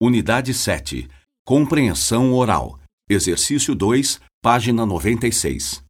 Unidade 0.00 0.54
7. 0.54 1.08
Compreensão 1.44 2.32
oral. 2.32 2.78
Exercício 3.10 3.74
2, 3.74 4.20
página 4.40 4.86
96. 4.86 5.82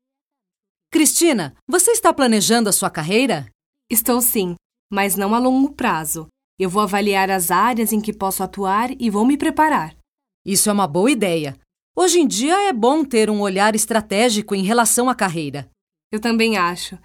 Cristina, 0.90 1.54
você 1.68 1.90
está 1.90 2.10
planejando 2.10 2.71
a 2.71 2.72
sua 2.72 2.88
carreira? 2.88 3.50
Estou 3.90 4.22
sim, 4.22 4.54
mas 4.90 5.14
não 5.14 5.34
a 5.34 5.38
longo 5.38 5.74
prazo. 5.74 6.26
Eu 6.58 6.71
vou 6.71 6.80
avaliar 6.80 7.30
as 7.30 7.50
áreas 7.50 7.92
em 7.92 8.00
que 8.00 8.10
posso 8.10 8.42
atuar 8.42 8.90
e 8.98 9.10
vou 9.10 9.26
me 9.26 9.36
preparar. 9.36 9.94
Isso 10.43 10.71
é 10.71 10.72
uma 10.72 10.88
boa 10.88 11.11
ideia. 11.11 11.59
Hoje 11.95 12.19
em 12.19 12.27
dia 12.27 12.67
é 12.67 12.72
bom 12.72 13.04
ter 13.04 13.29
um 13.29 13.43
olhar 13.43 13.75
estratégico 13.75 14.54
em 14.54 14.63
relação 14.63 15.11
à 15.11 15.15
carreira. 15.15 15.69
Eu 16.11 16.19
também 16.19 16.56
acho. 16.56 16.98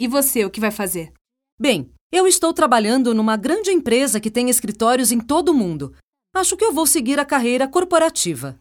E 0.00 0.08
você, 0.08 0.42
o 0.42 0.50
que 0.50 0.58
vai 0.58 0.70
fazer? 0.70 1.12
Bem, 1.60 1.92
eu 2.10 2.26
estou 2.26 2.54
trabalhando 2.54 3.12
numa 3.12 3.36
grande 3.36 3.70
empresa 3.70 4.18
que 4.18 4.30
tem 4.30 4.48
escritórios 4.48 5.12
em 5.12 5.20
todo 5.20 5.50
o 5.50 5.54
mundo. 5.54 5.94
Acho 6.36 6.54
que 6.54 6.64
eu 6.66 6.70
vou 6.70 6.84
seguir 6.84 7.18
a 7.18 7.24
carreira 7.24 7.66
corporativa. 7.66 8.60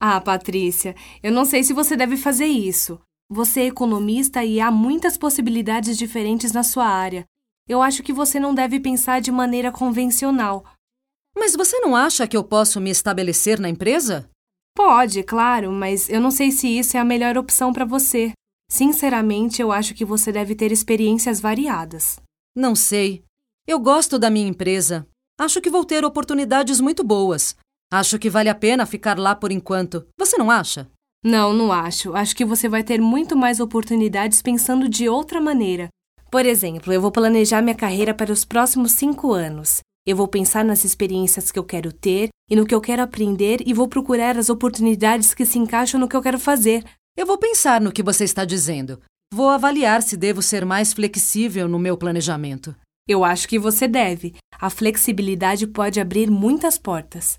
Ah, 0.00 0.20
Patrícia, 0.20 0.94
eu 1.20 1.32
não 1.32 1.44
sei 1.44 1.64
se 1.64 1.72
você 1.72 1.96
deve 1.96 2.16
fazer 2.16 2.46
isso. 2.46 3.00
Você 3.28 3.62
é 3.62 3.66
economista 3.66 4.44
e 4.44 4.60
há 4.60 4.70
muitas 4.70 5.18
possibilidades 5.18 5.98
diferentes 5.98 6.52
na 6.52 6.62
sua 6.62 6.86
área. 6.86 7.26
Eu 7.68 7.82
acho 7.82 8.04
que 8.04 8.12
você 8.12 8.38
não 8.38 8.54
deve 8.54 8.78
pensar 8.78 9.20
de 9.20 9.32
maneira 9.32 9.72
convencional. 9.72 10.64
Mas 11.36 11.56
você 11.56 11.80
não 11.80 11.96
acha 11.96 12.28
que 12.28 12.36
eu 12.36 12.44
posso 12.44 12.80
me 12.80 12.90
estabelecer 12.90 13.58
na 13.58 13.68
empresa? 13.68 14.30
Pode, 14.76 15.24
claro, 15.24 15.72
mas 15.72 16.08
eu 16.08 16.20
não 16.20 16.30
sei 16.30 16.52
se 16.52 16.68
isso 16.68 16.96
é 16.96 17.00
a 17.00 17.04
melhor 17.04 17.36
opção 17.36 17.72
para 17.72 17.84
você. 17.84 18.34
Sinceramente, 18.70 19.60
eu 19.60 19.72
acho 19.72 19.94
que 19.94 20.04
você 20.04 20.30
deve 20.30 20.54
ter 20.54 20.70
experiências 20.70 21.40
variadas. 21.40 22.20
Não 22.54 22.76
sei. 22.76 23.24
Eu 23.66 23.80
gosto 23.80 24.16
da 24.16 24.30
minha 24.30 24.46
empresa. 24.46 25.04
Acho 25.38 25.60
que 25.60 25.68
vou 25.68 25.84
ter 25.84 26.04
oportunidades 26.04 26.80
muito 26.80 27.04
boas. 27.04 27.54
Acho 27.92 28.18
que 28.18 28.30
vale 28.30 28.48
a 28.48 28.54
pena 28.54 28.86
ficar 28.86 29.18
lá 29.18 29.34
por 29.34 29.52
enquanto. 29.52 30.06
Você 30.18 30.38
não 30.38 30.50
acha? 30.50 30.88
Não, 31.22 31.52
não 31.52 31.70
acho. 31.70 32.14
Acho 32.14 32.34
que 32.34 32.44
você 32.44 32.68
vai 32.68 32.82
ter 32.82 33.00
muito 33.00 33.36
mais 33.36 33.60
oportunidades 33.60 34.40
pensando 34.40 34.88
de 34.88 35.08
outra 35.08 35.40
maneira. 35.40 35.88
Por 36.30 36.46
exemplo, 36.46 36.92
eu 36.92 37.00
vou 37.00 37.10
planejar 37.10 37.60
minha 37.60 37.74
carreira 37.74 38.14
para 38.14 38.32
os 38.32 38.44
próximos 38.44 38.92
cinco 38.92 39.32
anos. 39.32 39.80
Eu 40.06 40.16
vou 40.16 40.26
pensar 40.26 40.64
nas 40.64 40.84
experiências 40.84 41.52
que 41.52 41.58
eu 41.58 41.64
quero 41.64 41.92
ter 41.92 42.28
e 42.48 42.56
no 42.56 42.64
que 42.64 42.74
eu 42.74 42.80
quero 42.80 43.02
aprender 43.02 43.60
e 43.66 43.74
vou 43.74 43.88
procurar 43.88 44.38
as 44.38 44.48
oportunidades 44.48 45.34
que 45.34 45.44
se 45.44 45.58
encaixam 45.58 46.00
no 46.00 46.08
que 46.08 46.16
eu 46.16 46.22
quero 46.22 46.38
fazer. 46.38 46.84
Eu 47.16 47.26
vou 47.26 47.36
pensar 47.36 47.80
no 47.80 47.92
que 47.92 48.02
você 48.02 48.24
está 48.24 48.44
dizendo. 48.44 49.00
Vou 49.34 49.50
avaliar 49.50 50.02
se 50.02 50.16
devo 50.16 50.40
ser 50.40 50.64
mais 50.64 50.92
flexível 50.92 51.68
no 51.68 51.78
meu 51.78 51.96
planejamento. 51.96 52.74
Eu 53.08 53.24
acho 53.24 53.46
que 53.46 53.56
você 53.58 53.86
deve. 53.86 54.34
A 54.60 54.68
flexibilidade 54.68 55.66
pode 55.66 56.00
abrir 56.00 56.28
muitas 56.28 56.76
portas. 56.76 57.38